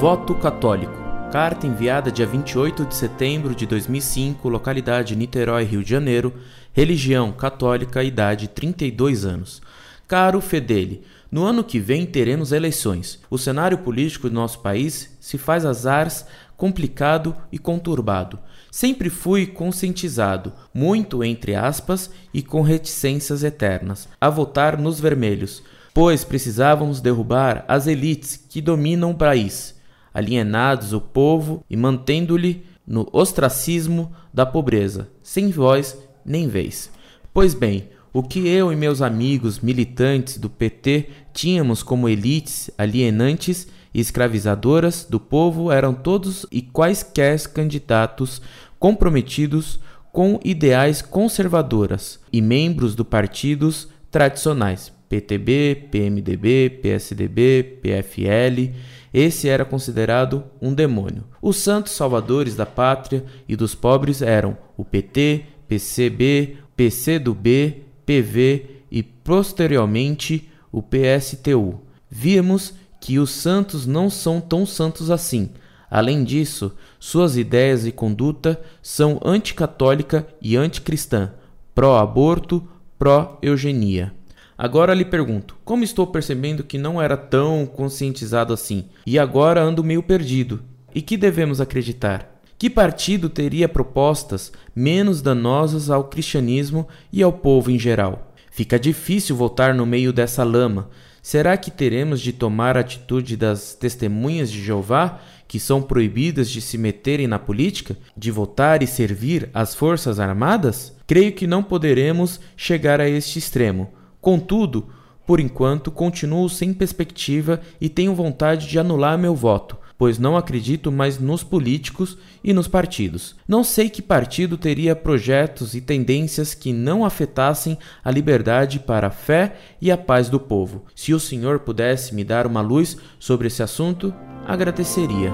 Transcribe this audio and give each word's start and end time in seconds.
Voto 0.00 0.32
católico. 0.36 0.92
Carta 1.32 1.66
enviada 1.66 2.12
dia 2.12 2.24
28 2.24 2.84
de 2.84 2.94
setembro 2.94 3.52
de 3.52 3.66
2005, 3.66 4.48
localidade 4.48 5.16
Niterói, 5.16 5.64
Rio 5.64 5.82
de 5.82 5.90
Janeiro. 5.90 6.32
Religião 6.72 7.32
católica, 7.32 8.04
idade 8.04 8.46
32 8.46 9.24
anos. 9.24 9.60
Caro 10.06 10.40
Fedele, 10.40 11.02
no 11.32 11.42
ano 11.42 11.64
que 11.64 11.80
vem 11.80 12.06
teremos 12.06 12.52
eleições. 12.52 13.18
O 13.28 13.36
cenário 13.36 13.78
político 13.78 14.28
do 14.28 14.34
nosso 14.36 14.60
país 14.60 15.16
se 15.18 15.36
faz 15.36 15.66
azars 15.66 16.24
complicado 16.56 17.34
e 17.50 17.58
conturbado. 17.58 18.38
Sempre 18.70 19.10
fui 19.10 19.48
conscientizado, 19.48 20.52
muito 20.72 21.24
entre 21.24 21.56
aspas 21.56 22.08
e 22.32 22.40
com 22.40 22.62
reticências 22.62 23.42
eternas, 23.42 24.08
a 24.20 24.30
votar 24.30 24.78
nos 24.78 25.00
vermelhos, 25.00 25.60
pois 25.92 26.22
precisávamos 26.22 27.00
derrubar 27.00 27.64
as 27.66 27.88
elites 27.88 28.36
que 28.48 28.60
dominam 28.60 29.10
o 29.10 29.16
país, 29.16 29.76
alienados 30.18 30.92
o 30.92 31.00
povo 31.00 31.64
e 31.70 31.76
mantendo-lhe 31.76 32.64
no 32.84 33.08
ostracismo 33.12 34.12
da 34.34 34.44
pobreza, 34.44 35.08
sem 35.22 35.50
voz 35.50 35.96
nem 36.24 36.48
vez. 36.48 36.90
Pois 37.32 37.54
bem, 37.54 37.88
o 38.12 38.22
que 38.22 38.48
eu 38.48 38.72
e 38.72 38.76
meus 38.76 39.00
amigos 39.00 39.60
militantes 39.60 40.36
do 40.36 40.50
PT 40.50 41.08
tínhamos 41.32 41.84
como 41.84 42.08
elites 42.08 42.68
alienantes 42.76 43.68
e 43.94 44.00
escravizadoras 44.00 45.06
do 45.08 45.20
povo 45.20 45.70
eram 45.70 45.94
todos 45.94 46.44
e 46.50 46.62
quaisquer 46.62 47.38
candidatos 47.52 48.42
comprometidos 48.76 49.78
com 50.12 50.40
ideais 50.44 51.00
conservadoras 51.00 52.18
e 52.32 52.42
membros 52.42 52.96
dos 52.96 53.06
partidos 53.06 53.88
tradicionais 54.10 54.97
PTB, 55.08 55.88
PMDB, 55.90 56.80
PSDB, 56.82 57.78
PFL. 57.82 58.74
Esse 59.12 59.48
era 59.48 59.64
considerado 59.64 60.44
um 60.60 60.74
demônio. 60.74 61.24
Os 61.40 61.56
santos 61.56 61.92
salvadores 61.92 62.54
da 62.54 62.66
pátria 62.66 63.24
e 63.48 63.56
dos 63.56 63.74
pobres 63.74 64.20
eram 64.20 64.56
o 64.76 64.84
PT, 64.84 65.44
PCB, 65.66 66.58
PCdoB, 66.76 67.84
PV 68.04 68.66
e 68.90 69.02
posteriormente 69.02 70.48
o 70.70 70.82
PSTU. 70.82 71.80
Víamos 72.10 72.74
que 73.00 73.18
os 73.18 73.30
santos 73.30 73.86
não 73.86 74.10
são 74.10 74.40
tão 74.40 74.66
santos 74.66 75.10
assim. 75.10 75.50
Além 75.90 76.22
disso, 76.22 76.72
suas 76.98 77.36
ideias 77.36 77.86
e 77.86 77.92
conduta 77.92 78.60
são 78.82 79.18
anticatólica 79.24 80.26
e 80.40 80.56
anticristã, 80.56 81.32
pró-aborto, 81.74 82.68
pró-eugenia. 82.98 84.12
Agora 84.60 84.92
lhe 84.92 85.04
pergunto, 85.04 85.56
como 85.64 85.84
estou 85.84 86.04
percebendo 86.04 86.64
que 86.64 86.76
não 86.76 87.00
era 87.00 87.16
tão 87.16 87.64
conscientizado 87.64 88.52
assim, 88.52 88.86
e 89.06 89.16
agora 89.16 89.62
ando 89.62 89.84
meio 89.84 90.02
perdido? 90.02 90.64
E 90.92 91.00
que 91.00 91.16
devemos 91.16 91.60
acreditar? 91.60 92.42
Que 92.58 92.68
partido 92.68 93.28
teria 93.28 93.68
propostas 93.68 94.50
menos 94.74 95.22
danosas 95.22 95.90
ao 95.90 96.08
cristianismo 96.08 96.88
e 97.12 97.22
ao 97.22 97.32
povo 97.32 97.70
em 97.70 97.78
geral? 97.78 98.34
Fica 98.50 98.80
difícil 98.80 99.36
voltar 99.36 99.72
no 99.72 99.86
meio 99.86 100.12
dessa 100.12 100.42
lama. 100.42 100.90
Será 101.22 101.56
que 101.56 101.70
teremos 101.70 102.20
de 102.20 102.32
tomar 102.32 102.76
a 102.76 102.80
atitude 102.80 103.36
das 103.36 103.74
testemunhas 103.74 104.50
de 104.50 104.60
Jeová, 104.60 105.20
que 105.46 105.60
são 105.60 105.80
proibidas 105.80 106.50
de 106.50 106.60
se 106.60 106.76
meterem 106.76 107.28
na 107.28 107.38
política, 107.38 107.96
de 108.16 108.32
votar 108.32 108.82
e 108.82 108.88
servir 108.88 109.50
as 109.54 109.72
forças 109.76 110.18
armadas? 110.18 110.96
Creio 111.06 111.32
que 111.32 111.46
não 111.46 111.62
poderemos 111.62 112.40
chegar 112.56 113.00
a 113.00 113.08
este 113.08 113.38
extremo. 113.38 113.96
Contudo, 114.20 114.88
por 115.26 115.40
enquanto, 115.40 115.90
continuo 115.90 116.48
sem 116.48 116.72
perspectiva 116.72 117.60
e 117.80 117.88
tenho 117.88 118.14
vontade 118.14 118.66
de 118.66 118.78
anular 118.78 119.18
meu 119.18 119.34
voto 119.34 119.76
pois 119.98 120.16
não 120.16 120.36
acredito 120.36 120.92
mais 120.92 121.18
nos 121.18 121.42
políticos 121.42 122.16
e 122.42 122.52
nos 122.52 122.68
partidos. 122.68 123.34
Não 123.48 123.64
sei 123.64 123.90
que 123.90 124.00
partido 124.00 124.56
teria 124.56 124.94
projetos 124.94 125.74
e 125.74 125.80
tendências 125.80 126.54
que 126.54 126.72
não 126.72 127.04
afetassem 127.04 127.76
a 128.02 128.10
liberdade 128.10 128.78
para 128.78 129.08
a 129.08 129.10
fé 129.10 129.56
e 129.82 129.90
a 129.90 129.98
paz 129.98 130.30
do 130.30 130.38
povo. 130.38 130.84
Se 130.94 131.12
o 131.12 131.18
senhor 131.18 131.58
pudesse 131.58 132.14
me 132.14 132.22
dar 132.22 132.46
uma 132.46 132.60
luz 132.60 132.96
sobre 133.18 133.48
esse 133.48 133.62
assunto, 133.62 134.14
agradeceria. 134.46 135.32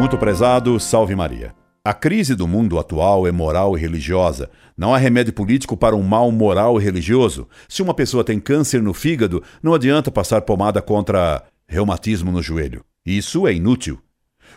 Muito 0.00 0.16
prezado, 0.16 0.80
salve 0.80 1.14
Maria. 1.14 1.65
A 1.86 1.94
crise 1.94 2.34
do 2.34 2.48
mundo 2.48 2.80
atual 2.80 3.28
é 3.28 3.30
moral 3.30 3.78
e 3.78 3.80
religiosa. 3.80 4.50
Não 4.76 4.92
há 4.92 4.98
remédio 4.98 5.32
político 5.32 5.76
para 5.76 5.94
um 5.94 6.02
mal 6.02 6.32
moral 6.32 6.80
e 6.80 6.82
religioso. 6.82 7.46
Se 7.68 7.80
uma 7.80 7.94
pessoa 7.94 8.24
tem 8.24 8.40
câncer 8.40 8.82
no 8.82 8.92
fígado, 8.92 9.40
não 9.62 9.72
adianta 9.72 10.10
passar 10.10 10.40
pomada 10.40 10.82
contra 10.82 11.44
reumatismo 11.64 12.32
no 12.32 12.42
joelho. 12.42 12.84
Isso 13.06 13.46
é 13.46 13.54
inútil. 13.54 14.00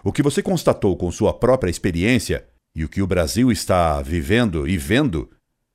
O 0.04 0.12
que 0.12 0.24
você 0.24 0.42
constatou 0.42 0.98
com 0.98 1.12
sua 1.12 1.32
própria 1.32 1.70
experiência 1.70 2.48
e 2.76 2.84
o 2.84 2.90
que 2.90 3.00
o 3.00 3.06
Brasil 3.06 3.52
está 3.52 4.02
vivendo 4.02 4.68
e 4.68 4.76
vendo, 4.76 5.30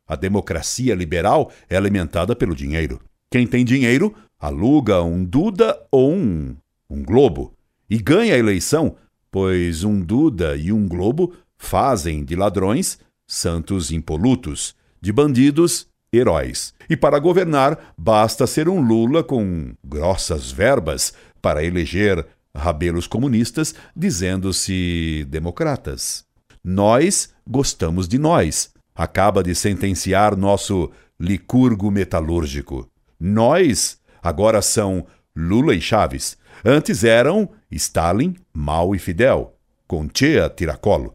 a 0.08 0.16
democracia 0.16 0.92
liberal 0.92 1.52
é 1.70 1.76
alimentada 1.76 2.34
pelo 2.34 2.56
dinheiro. 2.56 3.00
Quem 3.30 3.46
tem 3.46 3.64
dinheiro 3.64 4.12
aluga 4.40 5.04
um 5.04 5.24
Duda 5.24 5.80
ou 5.92 6.14
um, 6.14 6.56
um 6.90 7.04
Globo 7.04 7.54
e 7.88 7.96
ganha 7.96 8.34
a 8.34 8.38
eleição, 8.38 8.96
pois 9.30 9.84
um 9.84 10.00
Duda 10.00 10.56
e 10.56 10.72
um 10.72 10.88
Globo 10.88 11.32
fazem 11.64 12.24
de 12.24 12.36
ladrões 12.36 12.98
santos 13.26 13.90
impolutos, 13.90 14.74
de 15.00 15.12
bandidos 15.12 15.88
heróis. 16.12 16.72
E 16.88 16.96
para 16.96 17.18
governar, 17.18 17.94
basta 17.98 18.46
ser 18.46 18.68
um 18.68 18.80
Lula 18.80 19.24
com 19.24 19.74
grossas 19.84 20.52
verbas 20.52 21.12
para 21.42 21.64
eleger 21.64 22.24
rabelos 22.56 23.06
comunistas 23.06 23.74
dizendo-se 23.96 25.26
democratas. 25.28 26.24
Nós 26.62 27.30
gostamos 27.46 28.06
de 28.06 28.18
nós, 28.18 28.70
acaba 28.94 29.42
de 29.42 29.54
sentenciar 29.54 30.36
nosso 30.36 30.90
licurgo 31.18 31.90
metalúrgico. 31.90 32.88
Nós 33.18 33.98
agora 34.22 34.62
são 34.62 35.06
Lula 35.36 35.74
e 35.74 35.80
Chaves. 35.80 36.36
Antes 36.64 37.02
eram 37.02 37.50
Stalin, 37.70 38.36
Mao 38.52 38.94
e 38.94 38.98
Fidel, 38.98 39.56
com 39.86 40.08
Chea 40.14 40.48
Tiracolo 40.48 41.14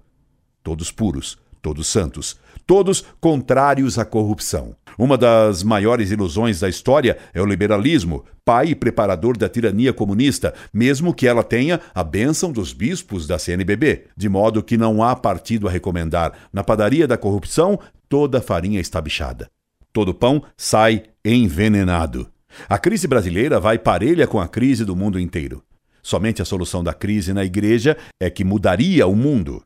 todos 0.64 0.92
puros, 0.92 1.38
todos 1.62 1.88
santos, 1.88 2.38
todos 2.66 3.03
contrários 3.20 3.97
à 3.97 4.06
corrupção. 4.06 4.75
Uma 4.97 5.18
das 5.18 5.64
maiores 5.64 6.12
ilusões 6.12 6.59
da 6.59 6.70
história 6.70 7.18
é 7.34 7.42
o 7.42 7.46
liberalismo, 7.46 8.25
pai 8.44 8.70
e 8.70 8.75
preparador 8.75 9.38
da 9.38 9.47
tirania 9.47 9.94
comunista, 9.94 10.53
mesmo 10.74 11.14
que 11.14 11.28
ela 11.28 11.44
tenha 11.44 11.80
a 11.96 12.03
bênção 12.03 12.52
dos 12.52 12.74
bispos 12.74 13.25
da 13.25 13.40
CNBB, 13.40 14.08
de 14.16 14.30
modo 14.30 14.62
que 14.62 14.78
não 14.78 15.02
há 15.02 15.16
partido 15.16 15.68
a 15.68 15.72
recomendar. 15.72 16.34
Na 16.52 16.64
padaria 16.64 17.08
da 17.08 17.18
corrupção, 17.18 17.80
toda 18.08 18.41
farinha 18.41 18.80
está 18.80 19.00
bichada. 19.00 19.50
Todo 19.91 20.14
pão 20.14 20.44
sai 20.58 21.03
envenenado. 21.24 22.30
A 22.68 22.78
crise 22.78 23.08
brasileira 23.08 23.59
vai 23.59 23.78
parelha 23.78 24.28
com 24.28 24.40
a 24.40 24.47
crise 24.47 24.84
do 24.84 24.96
mundo 24.96 25.20
inteiro. 25.20 25.64
Somente 26.02 26.41
a 26.41 26.46
solução 26.46 26.84
da 26.84 26.94
crise 26.94 27.34
na 27.34 27.44
igreja 27.44 27.97
é 28.20 28.30
que 28.30 28.44
mudaria 28.44 29.06
o 29.08 29.16
mundo. 29.16 29.64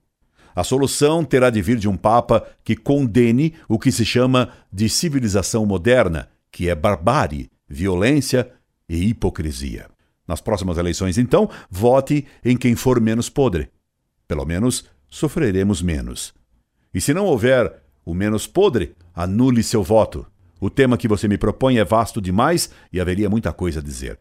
A 0.56 0.64
solução 0.64 1.24
terá 1.24 1.50
de 1.50 1.62
vir 1.62 1.78
de 1.78 1.90
um 1.90 1.98
Papa 1.98 2.46
que 2.64 2.76
condene 2.76 3.56
o 3.68 3.80
que 3.80 3.92
se 3.92 4.06
chama 4.06 4.50
de 4.72 4.88
civilização 4.88 5.66
moderna, 5.66 6.30
que 6.52 6.70
é 6.70 6.76
barbárie, 6.76 7.50
violência 7.68 8.52
e 8.88 9.10
hipocrisia. 9.10 9.88
Nas 10.28 10.40
próximas 10.40 10.78
eleições, 10.78 11.18
então, 11.18 11.50
vote 11.70 12.26
em 12.46 12.56
quem 12.56 12.76
for 12.76 13.02
menos 13.02 13.30
podre. 13.30 13.70
Pelo 14.28 14.46
menos 14.46 14.86
sofreremos 15.10 15.82
menos. 15.82 16.34
E 16.94 17.02
se 17.02 17.14
não 17.14 17.26
houver 17.26 17.82
o 18.06 18.14
menos 18.14 18.48
podre, 18.48 18.96
anule 19.14 19.64
seu 19.64 19.84
voto. 19.84 20.26
O 20.62 20.70
tema 20.70 20.98
que 20.98 21.08
você 21.08 21.28
me 21.28 21.38
propõe 21.38 21.78
é 21.78 21.84
vasto 21.84 22.22
demais 22.22 22.70
e 22.92 23.02
haveria 23.02 23.30
muita 23.30 23.52
coisa 23.52 23.80
a 23.80 23.84
dizer. 23.84 24.18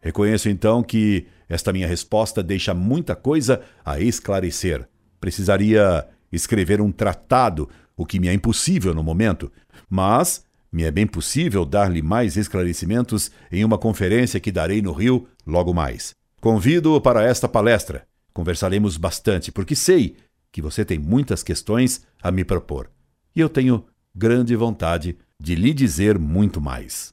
Reconheço 0.00 0.48
então 0.48 0.82
que 0.82 1.26
esta 1.48 1.72
minha 1.72 1.88
resposta 1.88 2.42
deixa 2.42 2.74
muita 2.74 3.16
coisa 3.16 3.62
a 3.84 3.98
esclarecer. 3.98 4.86
Precisaria 5.20 6.06
escrever 6.32 6.80
um 6.80 6.92
tratado, 6.92 7.68
o 7.96 8.06
que 8.06 8.20
me 8.20 8.28
é 8.28 8.32
impossível 8.32 8.94
no 8.94 9.02
momento, 9.02 9.50
mas 9.88 10.44
me 10.70 10.84
é 10.84 10.90
bem 10.90 11.06
possível 11.06 11.64
dar-lhe 11.64 12.02
mais 12.02 12.36
esclarecimentos 12.36 13.30
em 13.50 13.64
uma 13.64 13.78
conferência 13.78 14.38
que 14.38 14.52
darei 14.52 14.82
no 14.82 14.92
Rio 14.92 15.26
logo 15.46 15.72
mais. 15.72 16.14
Convido-o 16.40 17.00
para 17.00 17.24
esta 17.24 17.48
palestra. 17.48 18.06
Conversaremos 18.32 18.96
bastante, 18.96 19.50
porque 19.50 19.74
sei 19.74 20.16
que 20.52 20.62
você 20.62 20.84
tem 20.84 20.98
muitas 20.98 21.42
questões 21.42 22.02
a 22.22 22.30
me 22.30 22.44
propor. 22.44 22.90
E 23.34 23.40
eu 23.40 23.48
tenho 23.48 23.84
grande 24.14 24.54
vontade 24.54 25.16
de 25.40 25.54
lhe 25.54 25.72
dizer 25.72 26.18
muito 26.18 26.60
mais. 26.60 27.08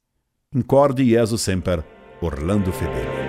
Incorde 0.54 1.04
Jesus 1.04 1.42
Semper, 1.42 1.84
Orlando 2.22 2.72
Fedeli. 2.72 3.25